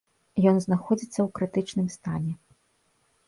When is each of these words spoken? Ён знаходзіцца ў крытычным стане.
Ён 0.51 0.55
знаходзіцца 0.63 1.11
ў 1.21 1.27
крытычным 1.35 1.87
стане. 1.97 2.33